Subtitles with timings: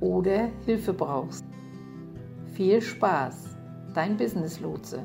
[0.00, 1.44] oder Hilfe brauchst.
[2.54, 3.56] Viel Spaß,
[3.94, 5.02] dein Business Lotse.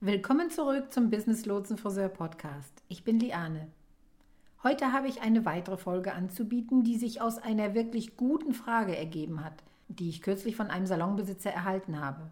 [0.00, 2.82] Willkommen zurück zum Business Lotsen Friseur Podcast.
[2.88, 3.68] Ich bin Liane.
[4.62, 9.44] Heute habe ich eine weitere Folge anzubieten, die sich aus einer wirklich guten Frage ergeben
[9.44, 12.30] hat, die ich kürzlich von einem Salonbesitzer erhalten habe.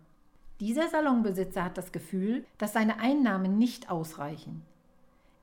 [0.60, 4.62] Dieser Salonbesitzer hat das Gefühl, dass seine Einnahmen nicht ausreichen.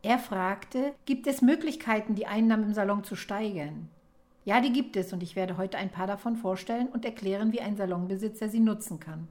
[0.01, 3.89] Er fragte, gibt es Möglichkeiten, die Einnahmen im Salon zu steigern?
[4.49, 7.61] Ja, die gibt es und ich werde heute ein paar davon vorstellen und erklären, wie
[7.61, 9.27] ein Salonbesitzer sie nutzen kann.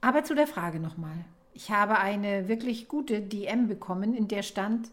[0.00, 1.26] Aber zu der Frage nochmal.
[1.52, 4.92] Ich habe eine wirklich gute DM bekommen, in der stand,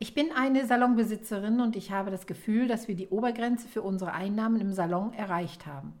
[0.00, 4.12] ich bin eine Salonbesitzerin und ich habe das Gefühl, dass wir die Obergrenze für unsere
[4.12, 5.92] Einnahmen im Salon erreicht haben.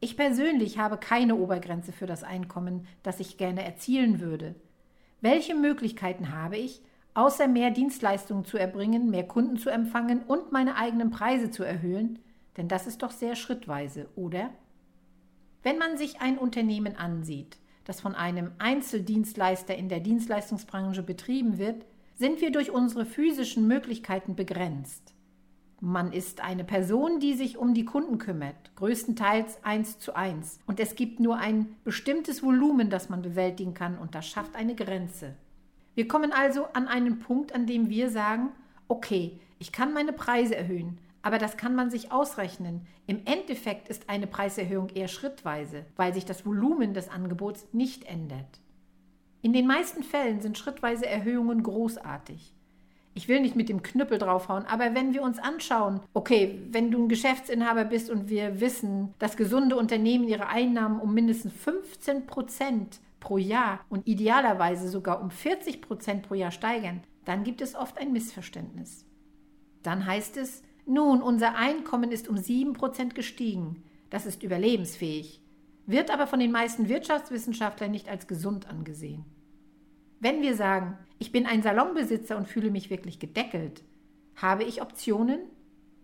[0.00, 4.56] Ich persönlich habe keine Obergrenze für das Einkommen, das ich gerne erzielen würde.
[5.20, 6.82] Welche Möglichkeiten habe ich,
[7.14, 12.18] außer mehr Dienstleistungen zu erbringen, mehr Kunden zu empfangen und meine eigenen Preise zu erhöhen,
[12.56, 14.50] denn das ist doch sehr schrittweise, oder?
[15.62, 21.84] Wenn man sich ein Unternehmen ansieht, das von einem Einzeldienstleister in der Dienstleistungsbranche betrieben wird,
[22.14, 25.14] sind wir durch unsere physischen Möglichkeiten begrenzt.
[25.80, 30.80] Man ist eine Person, die sich um die Kunden kümmert, größtenteils eins zu eins, und
[30.80, 35.34] es gibt nur ein bestimmtes Volumen, das man bewältigen kann, und das schafft eine Grenze.
[35.94, 38.50] Wir kommen also an einen Punkt, an dem wir sagen,
[38.88, 42.86] okay, ich kann meine Preise erhöhen, aber das kann man sich ausrechnen.
[43.06, 48.60] Im Endeffekt ist eine Preiserhöhung eher schrittweise, weil sich das Volumen des Angebots nicht ändert.
[49.40, 52.54] In den meisten Fällen sind schrittweise Erhöhungen großartig.
[53.16, 57.04] Ich will nicht mit dem Knüppel draufhauen, aber wenn wir uns anschauen, okay, wenn du
[57.04, 62.98] ein Geschäftsinhaber bist und wir wissen, dass gesunde Unternehmen ihre Einnahmen um mindestens 15 Prozent
[63.24, 67.98] pro Jahr und idealerweise sogar um 40 Prozent pro Jahr steigern, dann gibt es oft
[67.98, 69.06] ein Missverständnis.
[69.82, 73.82] Dann heißt es, nun, unser Einkommen ist um 7 Prozent gestiegen.
[74.10, 75.40] Das ist überlebensfähig,
[75.86, 79.24] wird aber von den meisten Wirtschaftswissenschaftlern nicht als gesund angesehen.
[80.20, 83.82] Wenn wir sagen, ich bin ein Salonbesitzer und fühle mich wirklich gedeckelt,
[84.36, 85.40] habe ich Optionen?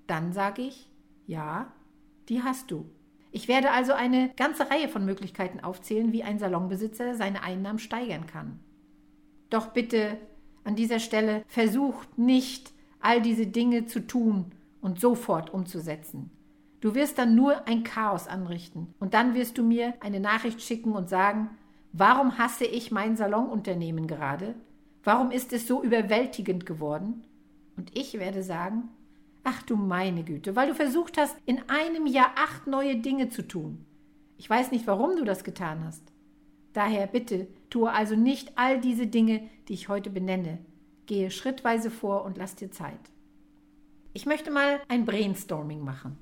[0.06, 0.90] Dann sage ich,
[1.26, 1.72] ja,
[2.30, 2.90] die hast du.
[3.32, 8.26] Ich werde also eine ganze Reihe von Möglichkeiten aufzählen, wie ein Salonbesitzer seine Einnahmen steigern
[8.26, 8.58] kann.
[9.50, 10.18] Doch bitte
[10.64, 16.30] an dieser Stelle versucht nicht, all diese Dinge zu tun und sofort umzusetzen.
[16.80, 20.92] Du wirst dann nur ein Chaos anrichten und dann wirst du mir eine Nachricht schicken
[20.92, 21.50] und sagen,
[21.92, 24.54] warum hasse ich mein Salonunternehmen gerade?
[25.02, 27.24] Warum ist es so überwältigend geworden?
[27.76, 28.88] Und ich werde sagen,
[29.42, 33.46] Ach du meine Güte, weil du versucht hast, in einem Jahr acht neue Dinge zu
[33.46, 33.84] tun.
[34.36, 36.12] Ich weiß nicht, warum du das getan hast.
[36.72, 40.58] Daher bitte, tue also nicht all diese Dinge, die ich heute benenne.
[41.06, 43.00] Gehe schrittweise vor und lass dir Zeit.
[44.12, 46.18] Ich möchte mal ein Brainstorming machen.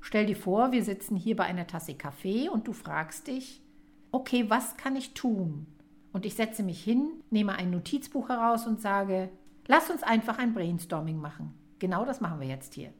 [0.00, 3.62] Stell dir vor, wir sitzen hier bei einer Tasse Kaffee und du fragst dich,
[4.12, 5.66] okay, was kann ich tun?
[6.12, 9.30] Und ich setze mich hin, nehme ein Notizbuch heraus und sage,
[9.66, 11.54] lass uns einfach ein Brainstorming machen.
[11.80, 12.92] Genau das machen wir jetzt hier.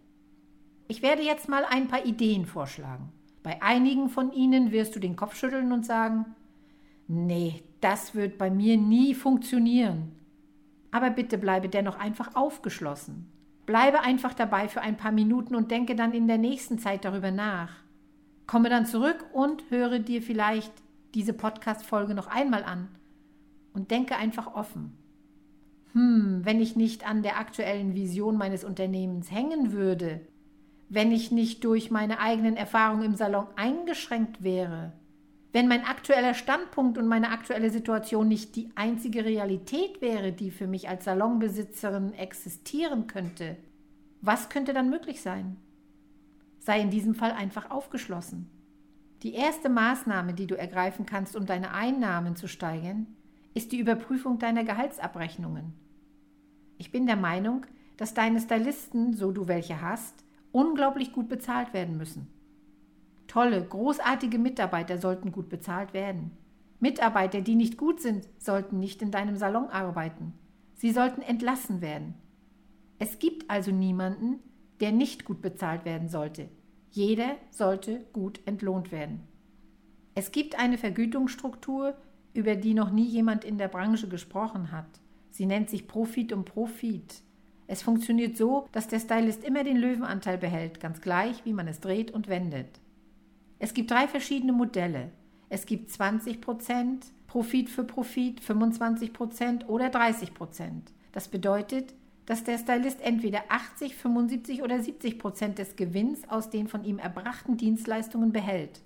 [0.89, 3.13] Ich werde jetzt mal ein paar Ideen vorschlagen.
[3.43, 6.35] Bei einigen von ihnen wirst du den Kopf schütteln und sagen,
[7.07, 10.13] nee, das wird bei mir nie funktionieren.
[10.91, 13.31] Aber bitte bleibe dennoch einfach aufgeschlossen.
[13.67, 17.31] Bleibe einfach dabei für ein paar Minuten und denke dann in der nächsten Zeit darüber
[17.31, 17.71] nach.
[18.47, 20.73] Komme dann zurück und höre dir vielleicht
[21.15, 22.89] diese Podcast-Folge noch einmal an
[23.75, 24.97] und denke einfach offen
[25.93, 30.21] hm, wenn ich nicht an der aktuellen Vision meines Unternehmens hängen würde,
[30.89, 34.93] wenn ich nicht durch meine eigenen Erfahrungen im Salon eingeschränkt wäre,
[35.53, 40.69] wenn mein aktueller Standpunkt und meine aktuelle Situation nicht die einzige Realität wäre, die für
[40.69, 43.57] mich als Salonbesitzerin existieren könnte,
[44.21, 45.57] was könnte dann möglich sein?
[46.61, 48.49] Sei in diesem Fall einfach aufgeschlossen.
[49.23, 53.07] Die erste Maßnahme, die du ergreifen kannst, um deine Einnahmen zu steigern,
[53.55, 55.73] ist die Überprüfung deiner Gehaltsabrechnungen.
[56.79, 57.67] Ich bin der Meinung,
[57.97, 62.29] dass deine Stylisten, so du welche hast, unglaublich gut bezahlt werden müssen.
[63.27, 66.33] Tolle, großartige Mitarbeiter sollten gut bezahlt werden.
[66.81, 70.33] Mitarbeiter, die nicht gut sind, sollten nicht in deinem Salon arbeiten.
[70.75, 72.15] Sie sollten entlassen werden.
[72.99, 74.41] Es gibt also niemanden,
[74.81, 76.49] der nicht gut bezahlt werden sollte.
[76.91, 79.21] Jeder sollte gut entlohnt werden.
[80.15, 81.95] Es gibt eine Vergütungsstruktur,
[82.33, 84.89] über die noch nie jemand in der Branche gesprochen hat.
[85.31, 87.23] Sie nennt sich Profit um Profit.
[87.67, 91.81] Es funktioniert so, dass der Stylist immer den Löwenanteil behält, ganz gleich, wie man es
[91.81, 92.81] dreht und wendet.
[93.59, 95.11] Es gibt drei verschiedene Modelle.
[95.49, 100.31] Es gibt 20% Profit für Profit, 25% oder 30%
[101.13, 101.95] Das bedeutet,
[102.27, 106.99] dass der Stylist entweder 80, 75 oder 70 Prozent des Gewinns aus den von ihm
[106.99, 108.81] erbrachten Dienstleistungen behält.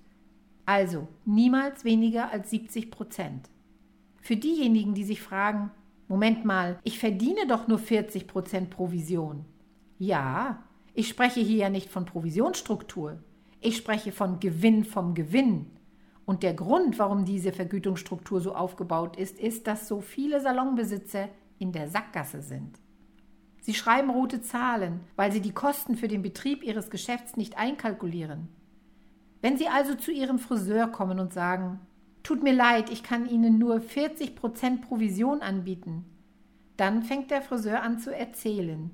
[0.65, 3.49] Also niemals weniger als 70 Prozent.
[4.21, 5.71] Für diejenigen, die sich fragen,
[6.07, 9.45] Moment mal, ich verdiene doch nur 40 Prozent Provision.
[9.97, 10.63] Ja,
[10.93, 13.19] ich spreche hier ja nicht von Provisionsstruktur.
[13.61, 15.67] Ich spreche von Gewinn vom Gewinn.
[16.25, 21.29] Und der Grund, warum diese Vergütungsstruktur so aufgebaut ist, ist, dass so viele Salonbesitzer
[21.59, 22.79] in der Sackgasse sind.
[23.61, 28.47] Sie schreiben rote Zahlen, weil sie die Kosten für den Betrieb ihres Geschäfts nicht einkalkulieren.
[29.41, 31.79] Wenn Sie also zu Ihrem Friseur kommen und sagen,
[32.25, 36.05] Tut mir leid, ich kann Ihnen nur 40% Provision anbieten,
[36.75, 38.89] dann fängt der Friseur an zu erzählen.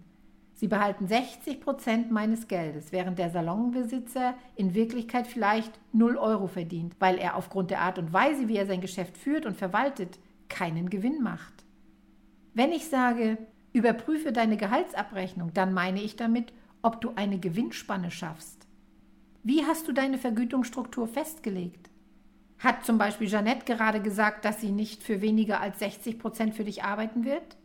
[0.54, 7.18] Sie behalten 60% meines Geldes, während der Salonbesitzer in Wirklichkeit vielleicht 0 Euro verdient, weil
[7.18, 11.24] er aufgrund der Art und Weise, wie er sein Geschäft führt und verwaltet, keinen Gewinn
[11.24, 11.64] macht.
[12.54, 13.38] Wenn ich sage,
[13.72, 16.52] Überprüfe deine Gehaltsabrechnung, dann meine ich damit,
[16.82, 18.68] ob du eine Gewinnspanne schaffst.
[19.44, 21.90] Wie hast du deine Vergütungsstruktur festgelegt?
[22.60, 26.64] Hat zum Beispiel Jeannette gerade gesagt, dass sie nicht für weniger als 60 Prozent für
[26.64, 27.58] dich arbeiten wird?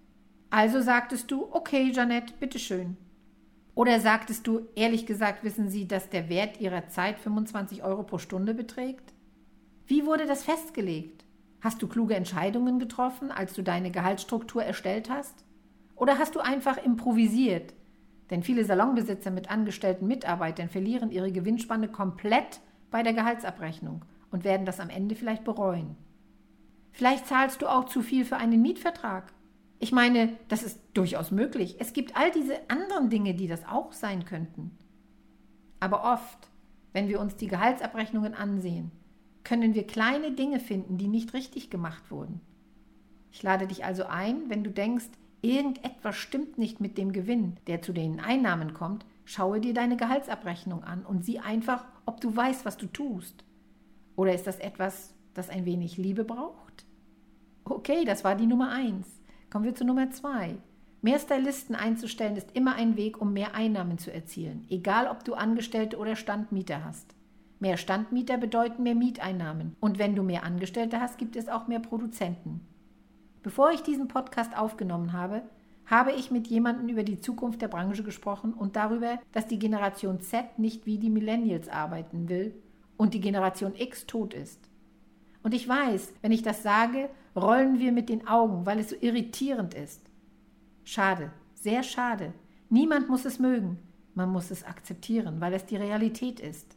[0.48, 2.96] Also sagtest du, okay, Jeannette, bitteschön.
[3.74, 8.16] Oder sagtest du, ehrlich gesagt, wissen Sie, dass der Wert Ihrer Zeit 25 Euro pro
[8.16, 9.12] Stunde beträgt?
[9.86, 11.26] Wie wurde das festgelegt?
[11.60, 15.44] Hast du kluge Entscheidungen getroffen, als du deine Gehaltsstruktur erstellt hast?
[15.94, 17.74] Oder hast du einfach improvisiert?
[18.30, 24.66] Denn viele Salonbesitzer mit angestellten Mitarbeitern verlieren ihre Gewinnspanne komplett bei der Gehaltsabrechnung und werden
[24.66, 25.96] das am Ende vielleicht bereuen.
[26.92, 29.32] Vielleicht zahlst du auch zu viel für einen Mietvertrag.
[29.78, 31.76] Ich meine, das ist durchaus möglich.
[31.78, 34.76] Es gibt all diese anderen Dinge, die das auch sein könnten.
[35.78, 36.50] Aber oft,
[36.92, 38.90] wenn wir uns die Gehaltsabrechnungen ansehen,
[39.44, 42.40] können wir kleine Dinge finden, die nicht richtig gemacht wurden.
[43.30, 45.10] Ich lade dich also ein, wenn du denkst,
[45.42, 50.84] irgendetwas stimmt nicht mit dem Gewinn, der zu den Einnahmen kommt, schaue dir deine Gehaltsabrechnung
[50.84, 53.44] an und sieh einfach, ob du weißt, was du tust.
[54.14, 56.86] Oder ist das etwas, das ein wenig Liebe braucht?
[57.64, 59.08] Okay, das war die Nummer eins.
[59.50, 60.56] Kommen wir zu Nummer zwei.
[61.02, 65.34] Mehr Stylisten einzustellen ist immer ein Weg, um mehr Einnahmen zu erzielen, egal ob du
[65.34, 67.14] Angestellte oder Standmieter hast.
[67.58, 69.76] Mehr Standmieter bedeuten mehr Mieteinnahmen.
[69.80, 72.60] Und wenn du mehr Angestellte hast, gibt es auch mehr Produzenten.
[73.46, 75.42] Bevor ich diesen Podcast aufgenommen habe,
[75.86, 80.20] habe ich mit jemandem über die Zukunft der Branche gesprochen und darüber, dass die Generation
[80.20, 82.60] Z nicht wie die Millennials arbeiten will
[82.96, 84.68] und die Generation X tot ist.
[85.44, 88.96] Und ich weiß, wenn ich das sage, rollen wir mit den Augen, weil es so
[89.00, 90.02] irritierend ist.
[90.82, 92.32] Schade, sehr schade.
[92.68, 93.78] Niemand muss es mögen,
[94.16, 96.76] man muss es akzeptieren, weil es die Realität ist.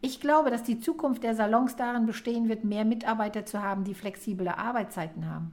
[0.00, 3.92] Ich glaube, dass die Zukunft der Salons darin bestehen wird, mehr Mitarbeiter zu haben, die
[3.92, 5.52] flexible Arbeitszeiten haben.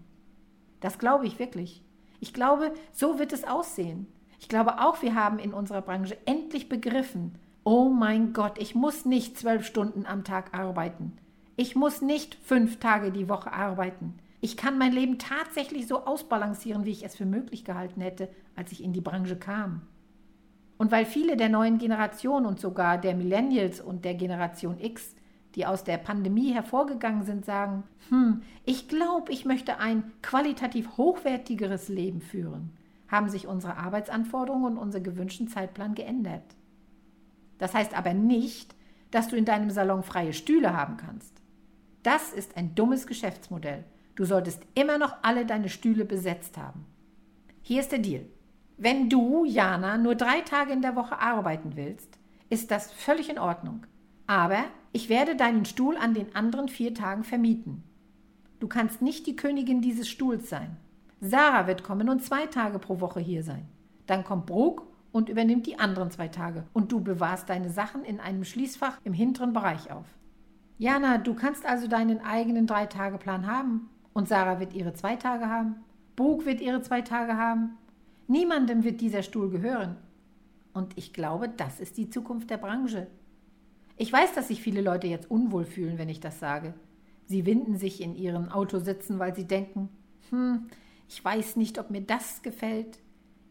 [0.83, 1.81] Das glaube ich wirklich.
[2.19, 4.05] Ich glaube, so wird es aussehen.
[4.37, 9.05] Ich glaube auch, wir haben in unserer Branche endlich begriffen, oh mein Gott, ich muss
[9.05, 11.13] nicht zwölf Stunden am Tag arbeiten.
[11.55, 14.15] Ich muss nicht fünf Tage die Woche arbeiten.
[14.41, 18.73] Ich kann mein Leben tatsächlich so ausbalancieren, wie ich es für möglich gehalten hätte, als
[18.73, 19.83] ich in die Branche kam.
[20.77, 25.15] Und weil viele der neuen Generation und sogar der Millennials und der Generation X
[25.55, 31.89] die aus der Pandemie hervorgegangen sind, sagen, hm, ich glaube, ich möchte ein qualitativ hochwertigeres
[31.89, 32.71] Leben führen,
[33.07, 36.55] haben sich unsere Arbeitsanforderungen und unser gewünschten Zeitplan geändert.
[37.59, 38.75] Das heißt aber nicht,
[39.11, 41.41] dass du in deinem Salon freie Stühle haben kannst.
[42.01, 43.83] Das ist ein dummes Geschäftsmodell.
[44.15, 46.85] Du solltest immer noch alle deine Stühle besetzt haben.
[47.61, 48.25] Hier ist der Deal.
[48.77, 52.17] Wenn du, Jana, nur drei Tage in der Woche arbeiten willst,
[52.49, 53.85] ist das völlig in Ordnung.
[54.27, 57.83] Aber ich werde deinen Stuhl an den anderen vier Tagen vermieten.
[58.59, 60.77] Du kannst nicht die Königin dieses Stuhls sein.
[61.19, 63.65] Sarah wird kommen und zwei Tage pro Woche hier sein.
[64.07, 68.19] Dann kommt Brooke und übernimmt die anderen zwei Tage und du bewahrst deine Sachen in
[68.19, 70.05] einem Schließfach im hinteren Bereich auf.
[70.77, 73.89] Jana, du kannst also deinen eigenen Drei-Tage-Plan haben.
[74.13, 75.77] Und Sarah wird ihre zwei Tage haben.
[76.15, 77.77] Bug wird ihre zwei Tage haben.
[78.27, 79.97] Niemandem wird dieser Stuhl gehören.
[80.73, 83.07] Und ich glaube, das ist die Zukunft der Branche.
[83.95, 86.73] Ich weiß, dass sich viele Leute jetzt unwohl fühlen, wenn ich das sage.
[87.25, 89.89] Sie winden sich in ihren Autositzen, weil sie denken,
[90.29, 90.67] hm,
[91.07, 92.99] ich weiß nicht, ob mir das gefällt.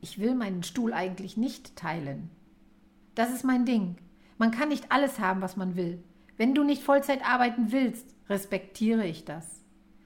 [0.01, 2.31] Ich will meinen Stuhl eigentlich nicht teilen.
[3.15, 3.97] Das ist mein Ding.
[4.37, 6.03] Man kann nicht alles haben, was man will.
[6.37, 9.63] Wenn du nicht Vollzeit arbeiten willst, respektiere ich das.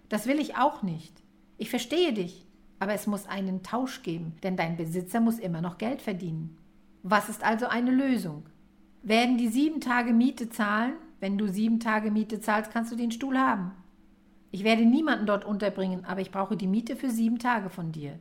[0.09, 1.23] Das will ich auch nicht.
[1.57, 2.47] Ich verstehe dich,
[2.79, 6.59] aber es muss einen Tausch geben, denn dein Besitzer muss immer noch Geld verdienen.
[7.03, 8.45] Was ist also eine Lösung?
[9.07, 10.95] Werden die sieben Tage Miete zahlen?
[11.21, 13.71] Wenn du sieben Tage Miete zahlst, kannst du den Stuhl haben.
[14.51, 18.19] Ich werde niemanden dort unterbringen, aber ich brauche die Miete für sieben Tage von dir.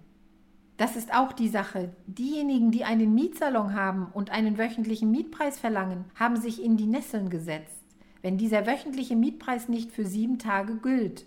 [0.78, 1.96] Das ist auch die Sache.
[2.06, 7.32] Diejenigen, die einen Mietsalon haben und einen wöchentlichen Mietpreis verlangen, haben sich in die Nesseln
[7.32, 7.84] gesetzt,
[8.22, 11.26] wenn dieser wöchentliche Mietpreis nicht für sieben Tage gilt.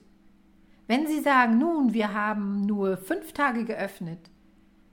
[0.86, 4.30] Wenn Sie sagen, nun, wir haben nur fünf Tage geöffnet,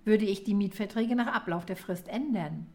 [0.06, 2.66] würde ich die Mietverträge nach Ablauf der Frist ändern.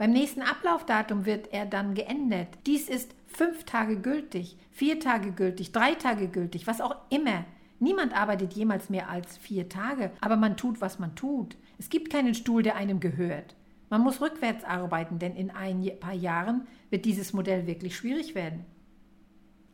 [0.00, 2.48] Beim nächsten Ablaufdatum wird er dann geändert.
[2.64, 7.44] Dies ist fünf Tage gültig, vier Tage gültig, drei Tage gültig, was auch immer.
[7.80, 11.54] Niemand arbeitet jemals mehr als vier Tage, aber man tut, was man tut.
[11.78, 13.54] Es gibt keinen Stuhl, der einem gehört.
[13.90, 18.64] Man muss rückwärts arbeiten, denn in ein paar Jahren wird dieses Modell wirklich schwierig werden.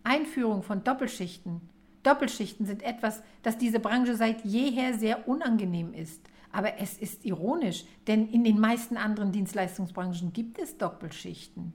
[0.02, 1.60] Einführung von Doppelschichten.
[2.02, 6.20] Doppelschichten sind etwas, das diese Branche seit jeher sehr unangenehm ist.
[6.56, 11.74] Aber es ist ironisch, denn in den meisten anderen Dienstleistungsbranchen gibt es Doppelschichten.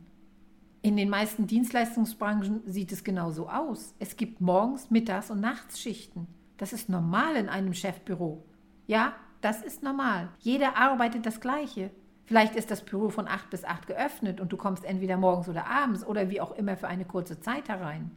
[0.82, 3.94] In den meisten Dienstleistungsbranchen sieht es genauso aus.
[4.00, 6.26] Es gibt morgens, mittags und Nachtsschichten.
[6.58, 8.44] Das ist normal in einem Chefbüro.
[8.88, 10.30] Ja, das ist normal.
[10.40, 11.92] Jeder arbeitet das Gleiche.
[12.26, 15.68] Vielleicht ist das Büro von 8 bis 8 geöffnet und du kommst entweder morgens oder
[15.68, 18.10] abends oder wie auch immer für eine kurze Zeit herein.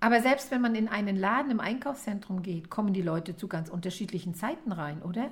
[0.00, 3.68] Aber selbst wenn man in einen Laden im Einkaufszentrum geht, kommen die Leute zu ganz
[3.68, 5.30] unterschiedlichen Zeiten rein, oder?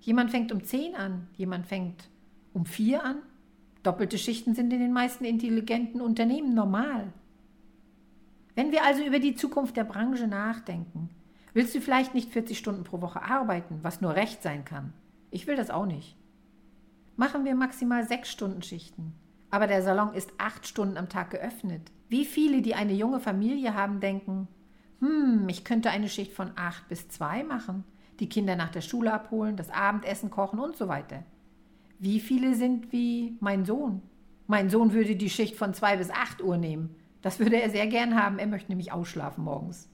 [0.00, 2.08] Jemand fängt um 10 an, jemand fängt
[2.52, 3.18] um 4 an.
[3.82, 7.12] Doppelte Schichten sind in den meisten intelligenten Unternehmen normal.
[8.54, 11.10] Wenn wir also über die Zukunft der Branche nachdenken,
[11.52, 14.92] willst du vielleicht nicht 40 Stunden pro Woche arbeiten, was nur recht sein kann.
[15.30, 16.16] Ich will das auch nicht.
[17.16, 19.12] Machen wir maximal 6 Stunden Schichten.
[19.50, 21.92] Aber der Salon ist 8 Stunden am Tag geöffnet.
[22.08, 24.48] Wie viele, die eine junge Familie haben, denken,
[25.00, 27.84] hm, ich könnte eine Schicht von 8 bis 2 machen
[28.20, 31.22] die Kinder nach der Schule abholen, das Abendessen kochen und so weiter.
[31.98, 34.02] Wie viele sind wie mein Sohn?
[34.46, 36.94] Mein Sohn würde die Schicht von zwei bis acht Uhr nehmen.
[37.22, 38.38] Das würde er sehr gern haben.
[38.38, 39.88] Er möchte nämlich ausschlafen morgens.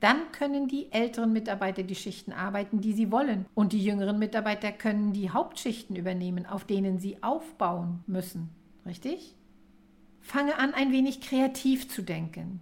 [0.00, 3.46] Dann können die älteren Mitarbeiter die Schichten arbeiten, die sie wollen.
[3.54, 8.48] Und die jüngeren Mitarbeiter können die Hauptschichten übernehmen, auf denen sie aufbauen müssen.
[8.84, 9.36] Richtig?
[10.20, 12.60] Fange an, ein wenig kreativ zu denken.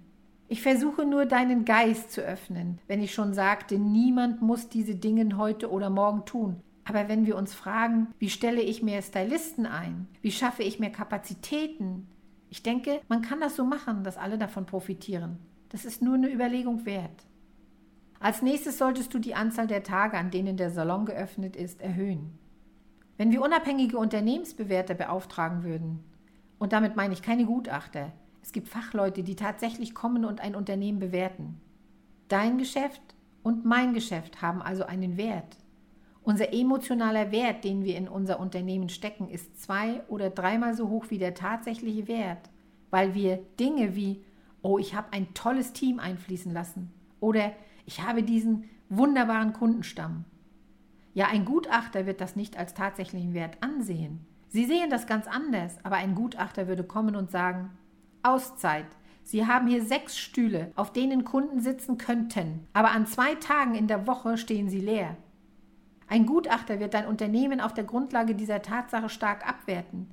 [0.52, 5.36] Ich versuche nur deinen Geist zu öffnen, wenn ich schon sagte, niemand muss diese Dinge
[5.36, 6.60] heute oder morgen tun.
[6.82, 10.08] Aber wenn wir uns fragen, wie stelle ich mehr Stylisten ein?
[10.22, 12.08] Wie schaffe ich mehr Kapazitäten?
[12.48, 15.38] Ich denke, man kann das so machen, dass alle davon profitieren.
[15.68, 17.28] Das ist nur eine Überlegung wert.
[18.18, 22.36] Als nächstes solltest du die Anzahl der Tage, an denen der Salon geöffnet ist, erhöhen.
[23.18, 26.02] Wenn wir unabhängige Unternehmensbewerter beauftragen würden,
[26.58, 28.10] und damit meine ich keine Gutachter,
[28.42, 31.60] es gibt Fachleute, die tatsächlich kommen und ein Unternehmen bewerten.
[32.28, 33.02] Dein Geschäft
[33.42, 35.56] und mein Geschäft haben also einen Wert.
[36.22, 41.06] Unser emotionaler Wert, den wir in unser Unternehmen stecken, ist zwei oder dreimal so hoch
[41.08, 42.50] wie der tatsächliche Wert,
[42.90, 44.22] weil wir Dinge wie,
[44.62, 47.52] oh, ich habe ein tolles Team einfließen lassen oder
[47.86, 50.24] ich habe diesen wunderbaren Kundenstamm.
[51.14, 54.26] Ja, ein Gutachter wird das nicht als tatsächlichen Wert ansehen.
[54.48, 57.70] Sie sehen das ganz anders, aber ein Gutachter würde kommen und sagen,
[58.22, 58.86] Auszeit.
[59.22, 63.86] Sie haben hier sechs Stühle, auf denen Kunden sitzen könnten, aber an zwei Tagen in
[63.86, 65.16] der Woche stehen sie leer.
[66.08, 70.10] Ein Gutachter wird dein Unternehmen auf der Grundlage dieser Tatsache stark abwerten.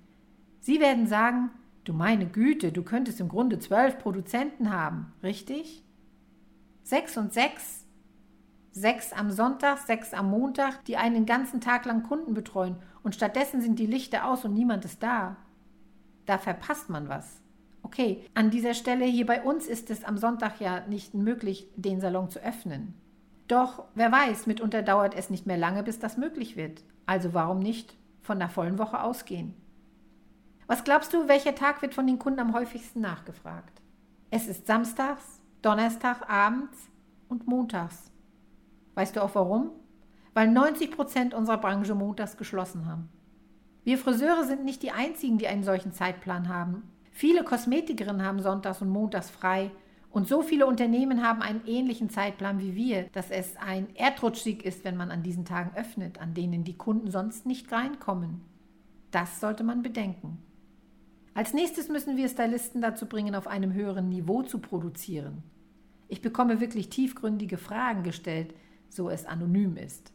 [0.60, 1.50] Sie werden sagen,
[1.86, 5.84] du meine Güte, du könntest im Grunde zwölf Produzenten haben, richtig?
[6.84, 7.86] Sechs und sechs?
[8.72, 13.60] Sechs am Sonntag, sechs am Montag, die einen ganzen Tag lang Kunden betreuen und stattdessen
[13.62, 15.38] sind die Lichter aus und niemand ist da.
[16.28, 17.42] Da verpasst man was.
[17.88, 22.02] Okay, an dieser Stelle hier bei uns ist es am Sonntag ja nicht möglich, den
[22.02, 22.94] Salon zu öffnen.
[23.48, 26.84] Doch wer weiß, mitunter dauert es nicht mehr lange, bis das möglich wird.
[27.06, 29.54] Also warum nicht von der vollen Woche ausgehen?
[30.68, 33.82] Was glaubst du, welcher Tag wird von den Kunden am häufigsten nachgefragt?
[34.32, 36.78] Es ist samstags, Donnerstag abends
[37.30, 38.12] und montags.
[38.96, 39.72] Weißt du auch warum?
[40.34, 43.08] Weil 90 Prozent unserer Branche montags geschlossen haben.
[43.86, 46.84] Wir Friseure sind nicht die einzigen, die einen solchen Zeitplan haben.
[47.18, 49.72] Viele Kosmetikerinnen haben sonntags und montags frei
[50.12, 54.86] und so viele Unternehmen haben einen ähnlichen Zeitplan wie wir, dass es ein Erdrutschsieg ist,
[54.86, 58.42] wenn man an diesen Tagen öffnet, an denen die Kunden sonst nicht reinkommen.
[59.10, 60.38] Das sollte man bedenken.
[61.34, 65.42] Als nächstes müssen wir Stylisten dazu bringen, auf einem höheren Niveau zu produzieren.
[66.10, 68.54] Ich bekomme wirklich tiefgründige Fragen gestellt,
[68.90, 70.14] so es anonym ist.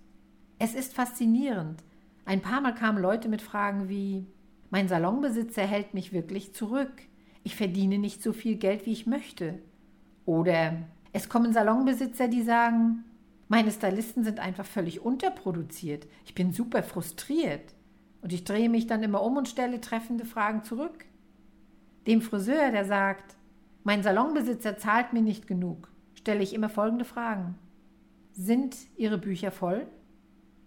[0.60, 1.82] Es ist faszinierend.
[2.26, 4.28] Ein paar Mal kamen Leute mit Fragen wie
[4.72, 7.02] Mein Salonbesitzer hält mich wirklich zurück.
[7.44, 9.58] Ich verdiene nicht so viel Geld, wie ich möchte.
[10.24, 10.78] Oder
[11.12, 13.04] es kommen Salonbesitzer, die sagen,
[13.48, 16.06] meine Stylisten sind einfach völlig unterproduziert.
[16.24, 17.74] Ich bin super frustriert.
[18.22, 21.04] Und ich drehe mich dann immer um und stelle treffende Fragen zurück.
[22.06, 23.36] Dem Friseur, der sagt,
[23.84, 27.58] mein Salonbesitzer zahlt mir nicht genug, stelle ich immer folgende Fragen.
[28.32, 29.86] Sind Ihre Bücher voll?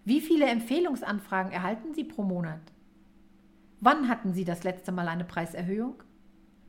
[0.04, 2.75] Wie viele Empfehlungsanfragen erhalten Sie pro Monat?
[3.80, 6.04] Wann hatten Sie das letzte Mal eine Preiserhöhung?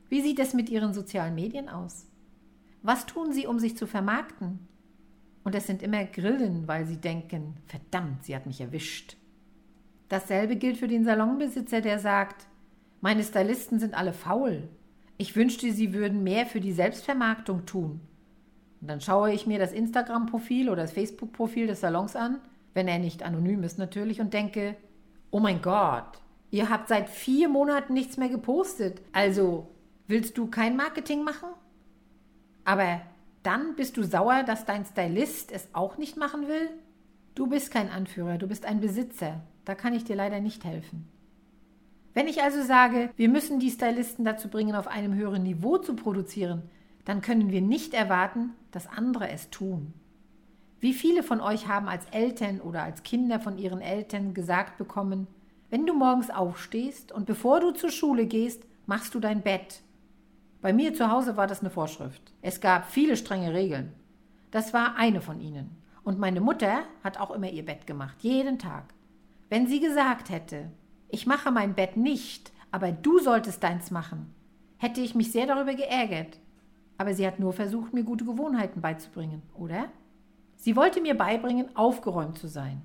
[0.09, 2.07] Wie sieht es mit Ihren sozialen Medien aus?
[2.81, 4.59] Was tun Sie, um sich zu vermarkten?
[5.43, 9.17] Und es sind immer Grillen, weil Sie denken, verdammt, sie hat mich erwischt.
[10.09, 12.47] Dasselbe gilt für den Salonbesitzer, der sagt,
[13.01, 14.69] meine Stylisten sind alle faul.
[15.17, 18.01] Ich wünschte, sie würden mehr für die Selbstvermarktung tun.
[18.79, 22.39] Und dann schaue ich mir das Instagram-Profil oder das Facebook-Profil des Salons an,
[22.73, 24.75] wenn er nicht anonym ist natürlich, und denke,
[25.31, 29.01] oh mein Gott, ihr habt seit vier Monaten nichts mehr gepostet.
[29.11, 29.67] Also,
[30.07, 31.49] willst du kein Marketing machen?
[32.63, 33.01] Aber
[33.43, 36.69] dann bist du sauer, dass dein Stylist es auch nicht machen will?
[37.35, 39.41] Du bist kein Anführer, du bist ein Besitzer.
[39.63, 41.07] Da kann ich dir leider nicht helfen.
[42.13, 45.95] Wenn ich also sage, wir müssen die Stylisten dazu bringen, auf einem höheren Niveau zu
[45.95, 46.63] produzieren,
[47.05, 49.93] dann können wir nicht erwarten, dass andere es tun.
[50.79, 55.27] Wie viele von euch haben als Eltern oder als Kinder von ihren Eltern gesagt bekommen,
[55.69, 59.81] wenn du morgens aufstehst und bevor du zur Schule gehst, machst du dein Bett.
[60.61, 62.33] Bei mir zu Hause war das eine Vorschrift.
[62.41, 63.93] Es gab viele strenge Regeln.
[64.51, 65.75] Das war eine von ihnen.
[66.03, 68.93] Und meine Mutter hat auch immer ihr Bett gemacht, jeden Tag.
[69.49, 70.71] Wenn sie gesagt hätte,
[71.09, 74.33] ich mache mein Bett nicht, aber du solltest deins machen,
[74.77, 76.39] hätte ich mich sehr darüber geärgert.
[76.97, 79.89] Aber sie hat nur versucht, mir gute Gewohnheiten beizubringen, oder?
[80.55, 82.81] Sie wollte mir beibringen, aufgeräumt zu sein.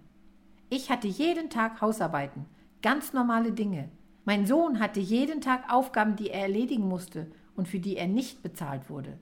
[0.69, 2.47] Ich hatte jeden Tag Hausarbeiten,
[2.83, 3.89] ganz normale Dinge.
[4.25, 8.43] Mein Sohn hatte jeden Tag Aufgaben, die er erledigen musste und für die er nicht
[8.43, 9.19] bezahlt wurde.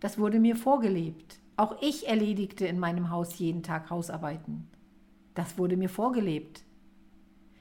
[0.00, 1.38] Das wurde mir vorgelebt.
[1.56, 4.68] Auch ich erledigte in meinem Haus jeden Tag Hausarbeiten.
[5.34, 6.64] Das wurde mir vorgelebt.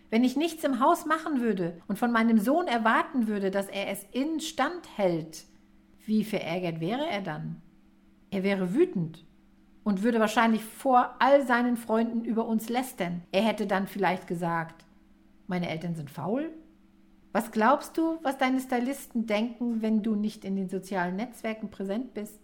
[0.09, 3.89] Wenn ich nichts im Haus machen würde und von meinem Sohn erwarten würde, dass er
[3.89, 5.45] es instand hält,
[6.05, 7.61] wie verärgert wäre er dann?
[8.31, 9.25] Er wäre wütend
[9.83, 13.21] und würde wahrscheinlich vor all seinen Freunden über uns lästern.
[13.31, 14.85] Er hätte dann vielleicht gesagt,
[15.49, 16.49] meine Eltern sind faul?
[17.31, 22.13] Was glaubst du, was deine Stylisten denken, wenn du nicht in den sozialen Netzwerken präsent
[22.13, 22.39] bist?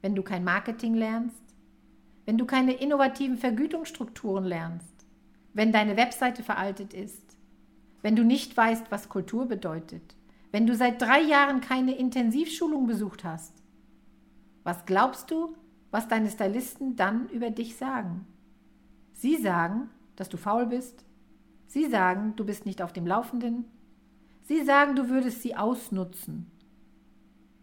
[0.00, 1.42] Wenn du kein Marketing lernst?
[2.26, 4.92] Wenn du keine innovativen Vergütungsstrukturen lernst?
[5.54, 7.36] wenn deine Webseite veraltet ist,
[8.00, 10.16] wenn du nicht weißt, was Kultur bedeutet,
[10.50, 13.54] wenn du seit drei Jahren keine Intensivschulung besucht hast.
[14.64, 15.54] Was glaubst du,
[15.90, 18.26] was deine Stylisten dann über dich sagen?
[19.12, 21.04] Sie sagen, dass du faul bist.
[21.72, 23.64] Sie sagen, du bist nicht auf dem Laufenden.
[24.42, 26.50] Sie sagen, du würdest sie ausnutzen.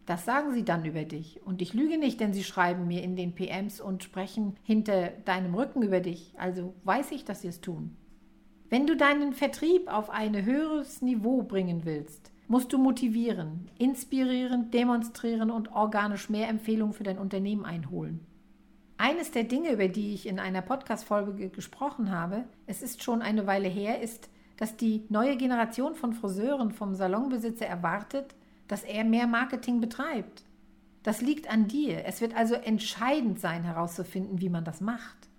[0.07, 1.45] Das sagen sie dann über dich.
[1.45, 5.53] Und ich lüge nicht, denn sie schreiben mir in den PMs und sprechen hinter deinem
[5.53, 6.33] Rücken über dich.
[6.39, 7.97] Also weiß ich, dass sie es tun.
[8.67, 15.51] Wenn du deinen Vertrieb auf ein höheres Niveau bringen willst, musst du motivieren, inspirieren, demonstrieren
[15.51, 18.25] und organisch mehr Empfehlungen für dein Unternehmen einholen.
[19.01, 23.47] Eines der Dinge, über die ich in einer Podcast-Folge gesprochen habe, es ist schon eine
[23.47, 28.35] Weile her, ist, dass die neue Generation von Friseuren vom Salonbesitzer erwartet,
[28.67, 30.43] dass er mehr Marketing betreibt.
[31.01, 32.03] Das liegt an dir.
[32.05, 35.29] Es wird also entscheidend sein, herauszufinden, wie man das macht.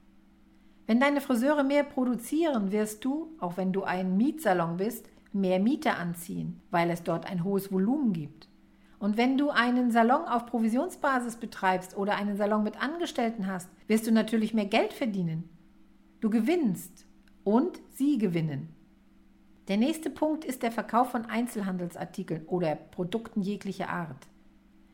[0.87, 5.99] Wenn deine Friseure mehr produzieren, wirst du, auch wenn du ein Mietsalon bist, mehr Mieter
[5.99, 8.49] anziehen, weil es dort ein hohes Volumen gibt.
[9.01, 14.07] Und wenn du einen Salon auf Provisionsbasis betreibst oder einen Salon mit Angestellten hast, wirst
[14.07, 15.49] du natürlich mehr Geld verdienen.
[16.21, 17.07] Du gewinnst
[17.43, 18.69] und sie gewinnen.
[19.69, 24.29] Der nächste Punkt ist der Verkauf von Einzelhandelsartikeln oder Produkten jeglicher Art.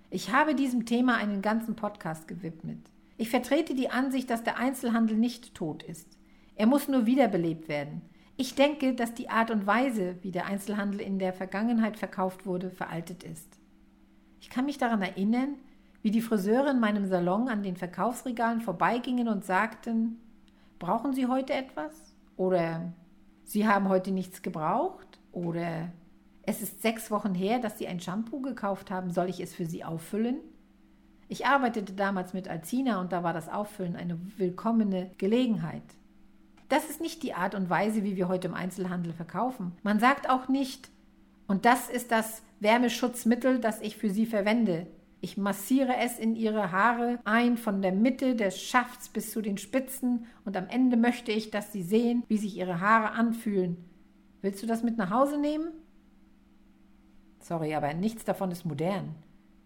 [0.08, 2.78] Ich habe diesem Thema einen ganzen Podcast gewidmet.
[3.16, 6.16] Ich vertrete die Ansicht, dass der Einzelhandel nicht tot ist.
[6.54, 8.02] Er muss nur wiederbelebt werden.
[8.36, 12.70] Ich denke, dass die Art und Weise, wie der Einzelhandel in der Vergangenheit verkauft wurde,
[12.70, 13.55] veraltet ist.
[14.46, 15.56] Ich kann mich daran erinnern,
[16.02, 20.20] wie die Friseure in meinem Salon an den Verkaufsregalen vorbeigingen und sagten,
[20.78, 22.14] brauchen Sie heute etwas?
[22.36, 22.92] Oder
[23.42, 25.90] Sie haben heute nichts gebraucht oder
[26.42, 29.10] Es ist sechs Wochen her, dass Sie ein Shampoo gekauft haben.
[29.10, 30.36] Soll ich es für Sie auffüllen?
[31.26, 35.82] Ich arbeitete damals mit Alzina und da war das Auffüllen eine willkommene Gelegenheit.
[36.68, 39.72] Das ist nicht die Art und Weise, wie wir heute im Einzelhandel verkaufen.
[39.82, 40.88] Man sagt auch nicht,
[41.48, 44.86] und das ist das Wärmeschutzmittel, das ich für Sie verwende.
[45.20, 49.58] Ich massiere es in Ihre Haare ein, von der Mitte des Schafts bis zu den
[49.58, 53.76] Spitzen, und am Ende möchte ich, dass Sie sehen, wie sich Ihre Haare anfühlen.
[54.42, 55.72] Willst du das mit nach Hause nehmen?
[57.40, 59.14] Sorry, aber nichts davon ist modern.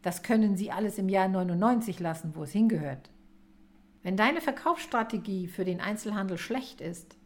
[0.02, 3.10] Das können Sie alles im Jahr 99 lassen, wo es hingehört.
[4.02, 7.16] Wenn deine Verkaufsstrategie für den Einzelhandel schlecht ist,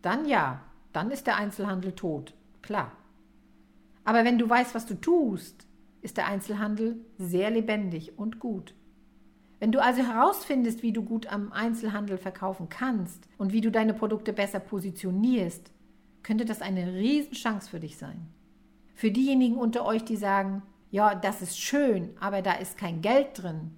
[0.00, 2.92] dann ja, dann ist der Einzelhandel tot, klar.
[4.04, 5.66] Aber wenn du weißt, was du tust,
[6.02, 8.74] ist der Einzelhandel sehr lebendig und gut.
[9.58, 13.94] Wenn du also herausfindest, wie du gut am Einzelhandel verkaufen kannst und wie du deine
[13.94, 15.72] Produkte besser positionierst,
[16.22, 18.28] könnte das eine Riesenchance für dich sein.
[18.94, 23.42] Für diejenigen unter euch, die sagen, ja, das ist schön, aber da ist kein Geld
[23.42, 23.70] drin,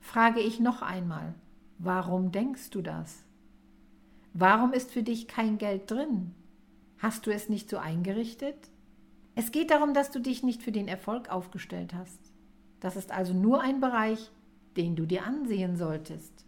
[0.00, 1.34] frage ich noch einmal,
[1.78, 3.24] warum denkst du das?
[4.34, 6.34] Warum ist für dich kein Geld drin?
[6.98, 8.71] Hast du es nicht so eingerichtet?
[9.34, 12.18] Es geht darum, dass du dich nicht für den Erfolg aufgestellt hast.
[12.80, 14.30] Das ist also nur ein Bereich,
[14.76, 16.44] den du dir ansehen solltest.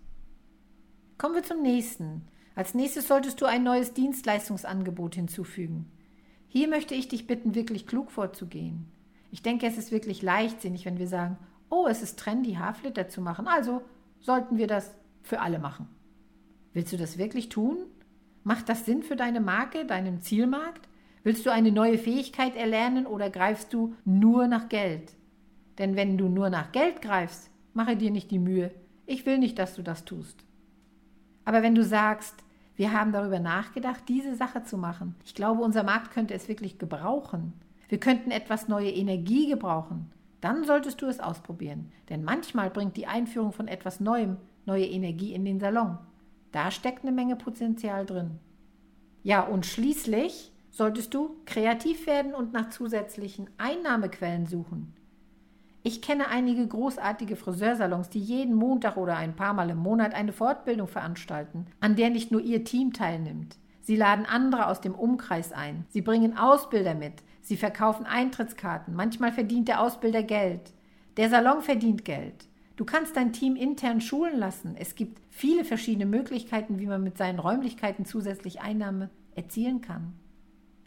[1.17, 2.23] Kommen wir zum nächsten.
[2.55, 5.91] Als nächstes solltest du ein neues Dienstleistungsangebot hinzufügen.
[6.49, 8.87] Hier möchte ich dich bitten, wirklich klug vorzugehen.
[9.31, 13.21] Ich denke, es ist wirklich leichtsinnig, wenn wir sagen, oh, es ist trendy, Haarflitter zu
[13.21, 13.83] machen, also
[14.21, 15.89] sollten wir das für alle machen.
[16.73, 17.79] Willst du das wirklich tun?
[18.45, 20.89] Macht das Sinn für deine Marke, deinen Zielmarkt?
[21.25, 25.13] Willst du eine neue Fähigkeit erlernen oder greifst du nur nach Geld?
[25.79, 28.71] Denn wenn du nur nach Geld greifst, mache dir nicht die Mühe.
[29.07, 30.45] Ich will nicht, dass du das tust.
[31.47, 32.45] Aber wenn du sagst,
[32.77, 35.15] wir haben darüber nachgedacht, diese Sache zu machen.
[35.25, 37.55] Ich glaube, unser Markt könnte es wirklich gebrauchen.
[37.89, 40.13] Wir könnten etwas neue Energie gebrauchen.
[40.43, 41.91] Dann solltest du es ausprobieren.
[42.11, 45.97] Denn manchmal bringt die Einführung von etwas Neuem neue Energie in den Salon.
[46.53, 48.39] Da steckt eine Menge Potenzial drin.
[49.23, 54.93] Ja, und schließlich solltest du kreativ werden und nach zusätzlichen Einnahmequellen suchen.
[55.85, 60.33] Ich kenne einige großartige Friseursalons, die jeden Montag oder ein paar Mal im Monat eine
[60.33, 63.57] Fortbildung veranstalten, an der nicht nur ihr Team teilnimmt.
[63.83, 65.85] Sie laden andere aus dem Umkreis ein.
[65.91, 67.23] Sie bringen Ausbilder mit.
[67.43, 68.95] Sie verkaufen Eintrittskarten.
[68.95, 70.73] Manchmal verdient der Ausbilder Geld.
[71.19, 72.49] Der Salon verdient Geld.
[72.77, 74.75] Du kannst dein Team intern schulen lassen.
[74.77, 80.15] Es gibt viele verschiedene Möglichkeiten, wie man mit seinen Räumlichkeiten zusätzlich Einnahme erzielen kann.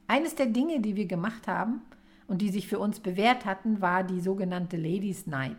[0.07, 1.81] Eines der Dinge, die wir gemacht haben,
[2.27, 5.55] und die sich für uns bewährt hatten, war die sogenannte Ladies Night.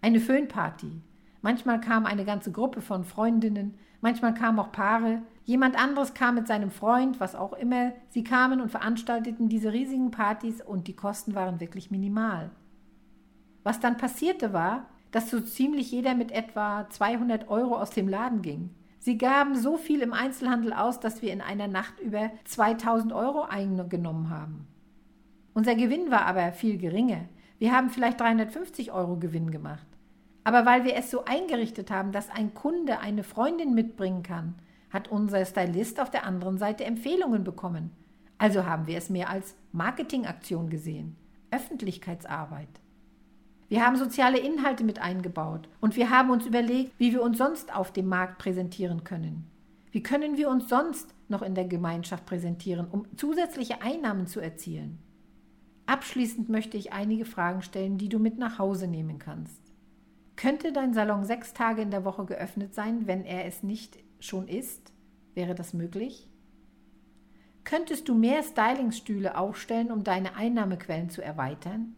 [0.00, 1.02] Eine Föhnparty.
[1.42, 6.46] Manchmal kam eine ganze Gruppe von Freundinnen, manchmal kamen auch Paare, jemand anderes kam mit
[6.46, 7.92] seinem Freund, was auch immer.
[8.08, 12.50] Sie kamen und veranstalteten diese riesigen Partys und die Kosten waren wirklich minimal.
[13.62, 18.42] Was dann passierte war, dass so ziemlich jeder mit etwa 200 Euro aus dem Laden
[18.42, 18.70] ging.
[19.06, 23.42] Sie gaben so viel im Einzelhandel aus, dass wir in einer Nacht über 2000 Euro
[23.42, 24.66] eingenommen haben.
[25.54, 27.28] Unser Gewinn war aber viel geringer.
[27.60, 29.86] Wir haben vielleicht 350 Euro Gewinn gemacht.
[30.42, 34.56] Aber weil wir es so eingerichtet haben, dass ein Kunde eine Freundin mitbringen kann,
[34.90, 37.92] hat unser Stylist auf der anderen Seite Empfehlungen bekommen.
[38.38, 41.14] Also haben wir es mehr als Marketingaktion gesehen,
[41.52, 42.80] Öffentlichkeitsarbeit.
[43.68, 47.74] Wir haben soziale Inhalte mit eingebaut und wir haben uns überlegt, wie wir uns sonst
[47.74, 49.50] auf dem Markt präsentieren können.
[49.90, 54.98] Wie können wir uns sonst noch in der Gemeinschaft präsentieren, um zusätzliche Einnahmen zu erzielen?
[55.86, 59.60] Abschließend möchte ich einige Fragen stellen, die du mit nach Hause nehmen kannst.
[60.36, 64.48] Könnte dein Salon sechs Tage in der Woche geöffnet sein, wenn er es nicht schon
[64.48, 64.92] ist?
[65.34, 66.28] Wäre das möglich?
[67.64, 71.96] Könntest du mehr Stylingsstühle aufstellen, um deine Einnahmequellen zu erweitern?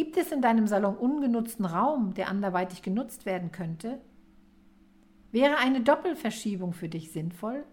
[0.00, 4.00] Gibt es in deinem Salon ungenutzten Raum, der anderweitig genutzt werden könnte?
[5.30, 7.66] Wäre eine Doppelverschiebung für dich sinnvoll?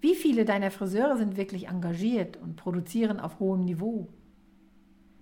[0.00, 4.08] Wie viele deiner Friseure sind wirklich engagiert und produzieren auf hohem Niveau?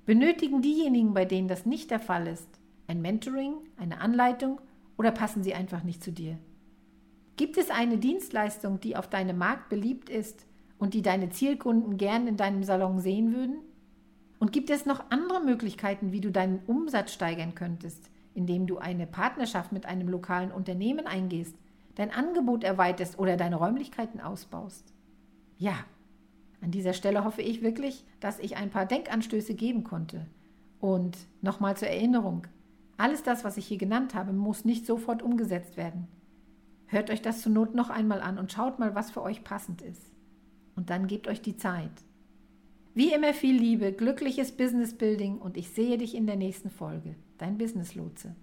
[0.04, 4.60] Benötigen diejenigen, bei denen das nicht der Fall ist, ein Mentoring, eine Anleitung
[4.96, 6.38] oder passen sie einfach nicht zu dir?
[7.34, 10.46] Gibt es eine Dienstleistung, die auf deinem Markt beliebt ist
[10.78, 13.56] und die deine Zielkunden gern in deinem Salon sehen würden?
[14.38, 19.06] Und gibt es noch andere Möglichkeiten, wie du deinen Umsatz steigern könntest, indem du eine
[19.06, 21.56] Partnerschaft mit einem lokalen Unternehmen eingehst
[21.96, 24.92] dein Angebot erweiterst oder deine Räumlichkeiten ausbaust.
[25.58, 25.74] Ja,
[26.60, 30.26] an dieser Stelle hoffe ich wirklich, dass ich ein paar Denkanstöße geben konnte.
[30.78, 32.46] Und nochmal zur Erinnerung,
[32.98, 36.06] alles das, was ich hier genannt habe, muss nicht sofort umgesetzt werden.
[36.86, 39.82] Hört euch das zur Not noch einmal an und schaut mal, was für euch passend
[39.82, 40.14] ist.
[40.76, 41.90] Und dann gebt euch die Zeit.
[42.96, 47.14] Wie immer viel Liebe, glückliches Business Building und ich sehe dich in der nächsten Folge.
[47.36, 48.34] Dein Business Lotse.